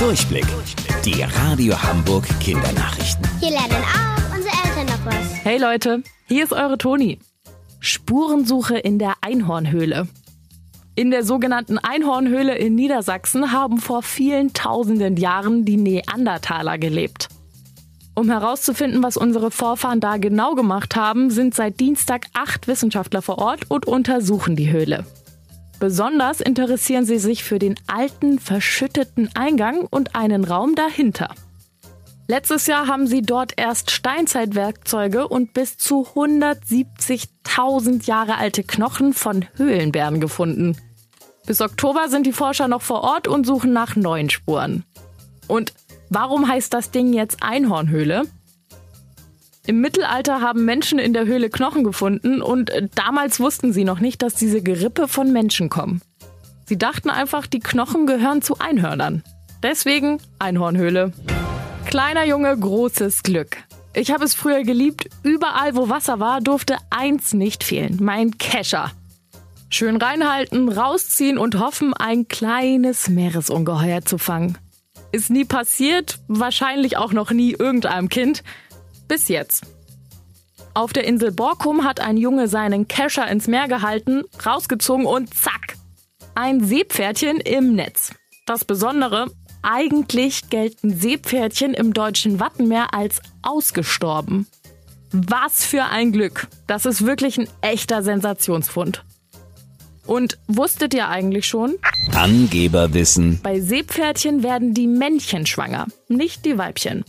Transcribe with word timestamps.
Durchblick. 0.00 0.46
Die 1.04 1.22
Radio 1.22 1.74
Hamburg 1.74 2.24
Kindernachrichten. 2.40 3.22
Hier 3.38 3.50
lernen 3.50 3.84
auch 3.84 4.34
unsere 4.34 4.54
Eltern 4.64 4.86
noch 4.86 5.04
was. 5.04 5.44
Hey 5.44 5.58
Leute, 5.58 6.02
hier 6.26 6.42
ist 6.42 6.54
eure 6.54 6.78
Toni. 6.78 7.18
Spurensuche 7.80 8.78
in 8.78 8.98
der 8.98 9.12
Einhornhöhle. 9.20 10.08
In 10.94 11.10
der 11.10 11.22
sogenannten 11.22 11.76
Einhornhöhle 11.76 12.56
in 12.56 12.76
Niedersachsen 12.76 13.52
haben 13.52 13.76
vor 13.76 14.02
vielen 14.02 14.54
tausenden 14.54 15.18
Jahren 15.18 15.66
die 15.66 15.76
Neandertaler 15.76 16.78
gelebt. 16.78 17.28
Um 18.14 18.30
herauszufinden, 18.30 19.02
was 19.02 19.18
unsere 19.18 19.50
Vorfahren 19.50 20.00
da 20.00 20.16
genau 20.16 20.54
gemacht 20.54 20.96
haben, 20.96 21.28
sind 21.28 21.54
seit 21.54 21.78
Dienstag 21.78 22.28
acht 22.32 22.68
Wissenschaftler 22.68 23.20
vor 23.20 23.36
Ort 23.36 23.70
und 23.70 23.86
untersuchen 23.86 24.56
die 24.56 24.72
Höhle. 24.72 25.04
Besonders 25.80 26.40
interessieren 26.42 27.04
sie 27.06 27.18
sich 27.18 27.42
für 27.42 27.58
den 27.58 27.74
alten, 27.86 28.38
verschütteten 28.38 29.30
Eingang 29.34 29.88
und 29.90 30.14
einen 30.14 30.44
Raum 30.44 30.74
dahinter. 30.74 31.34
Letztes 32.28 32.66
Jahr 32.66 32.86
haben 32.86 33.06
sie 33.06 33.22
dort 33.22 33.54
erst 33.56 33.90
Steinzeitwerkzeuge 33.90 35.26
und 35.26 35.54
bis 35.54 35.78
zu 35.78 36.06
170.000 36.14 38.06
Jahre 38.06 38.36
alte 38.36 38.62
Knochen 38.62 39.14
von 39.14 39.46
Höhlenbären 39.56 40.20
gefunden. 40.20 40.76
Bis 41.46 41.62
Oktober 41.62 42.08
sind 42.08 42.26
die 42.26 42.32
Forscher 42.32 42.68
noch 42.68 42.82
vor 42.82 43.02
Ort 43.02 43.26
und 43.26 43.46
suchen 43.46 43.72
nach 43.72 43.96
neuen 43.96 44.28
Spuren. 44.30 44.84
Und 45.48 45.72
warum 46.10 46.46
heißt 46.46 46.72
das 46.74 46.92
Ding 46.92 47.12
jetzt 47.14 47.42
Einhornhöhle? 47.42 48.26
Im 49.70 49.80
Mittelalter 49.80 50.40
haben 50.40 50.64
Menschen 50.64 50.98
in 50.98 51.12
der 51.12 51.26
Höhle 51.26 51.48
Knochen 51.48 51.84
gefunden 51.84 52.42
und 52.42 52.72
damals 52.96 53.38
wussten 53.38 53.72
sie 53.72 53.84
noch 53.84 54.00
nicht, 54.00 54.20
dass 54.20 54.34
diese 54.34 54.62
Gerippe 54.62 55.06
von 55.06 55.32
Menschen 55.32 55.68
kommen. 55.68 56.02
Sie 56.66 56.76
dachten 56.76 57.08
einfach, 57.08 57.46
die 57.46 57.60
Knochen 57.60 58.04
gehören 58.04 58.42
zu 58.42 58.58
Einhörnern. 58.58 59.22
Deswegen 59.62 60.20
Einhornhöhle. 60.40 61.12
Kleiner 61.86 62.24
Junge, 62.24 62.58
großes 62.58 63.22
Glück. 63.22 63.58
Ich 63.94 64.10
habe 64.10 64.24
es 64.24 64.34
früher 64.34 64.64
geliebt. 64.64 65.08
Überall, 65.22 65.76
wo 65.76 65.88
Wasser 65.88 66.18
war, 66.18 66.40
durfte 66.40 66.76
eins 66.90 67.32
nicht 67.32 67.62
fehlen. 67.62 67.98
Mein 68.00 68.38
Kescher. 68.38 68.90
Schön 69.68 69.98
reinhalten, 69.98 70.68
rausziehen 70.68 71.38
und 71.38 71.60
hoffen, 71.60 71.94
ein 71.94 72.26
kleines 72.26 73.08
Meeresungeheuer 73.08 74.04
zu 74.04 74.18
fangen. 74.18 74.58
Ist 75.12 75.30
nie 75.30 75.44
passiert, 75.44 76.18
wahrscheinlich 76.26 76.96
auch 76.96 77.12
noch 77.12 77.30
nie 77.30 77.52
irgendeinem 77.52 78.08
Kind. 78.08 78.42
Bis 79.10 79.26
jetzt. 79.26 79.64
Auf 80.72 80.92
der 80.92 81.02
Insel 81.02 81.32
Borkum 81.32 81.82
hat 81.82 81.98
ein 81.98 82.16
Junge 82.16 82.46
seinen 82.46 82.86
Kescher 82.86 83.26
ins 83.28 83.48
Meer 83.48 83.66
gehalten, 83.66 84.22
rausgezogen 84.46 85.04
und 85.04 85.34
zack! 85.34 85.76
Ein 86.36 86.62
Seepferdchen 86.62 87.40
im 87.40 87.74
Netz. 87.74 88.12
Das 88.46 88.64
Besondere, 88.64 89.26
eigentlich 89.62 90.48
gelten 90.48 90.96
Seepferdchen 90.96 91.74
im 91.74 91.92
deutschen 91.92 92.38
Wattenmeer 92.38 92.94
als 92.94 93.20
ausgestorben. 93.42 94.46
Was 95.10 95.64
für 95.64 95.86
ein 95.86 96.12
Glück! 96.12 96.46
Das 96.68 96.86
ist 96.86 97.04
wirklich 97.04 97.36
ein 97.36 97.48
echter 97.62 98.04
Sensationsfund. 98.04 99.04
Und 100.06 100.38
wusstet 100.46 100.94
ihr 100.94 101.08
eigentlich 101.08 101.46
schon? 101.46 101.78
Angeberwissen. 102.14 103.40
Bei 103.42 103.58
Seepferdchen 103.58 104.44
werden 104.44 104.72
die 104.72 104.86
Männchen 104.86 105.46
schwanger, 105.46 105.88
nicht 106.06 106.44
die 106.44 106.56
Weibchen. 106.56 107.04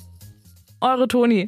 Eure 0.83 1.07
Toni. 1.07 1.47